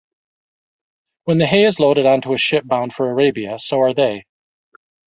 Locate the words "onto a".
2.07-2.37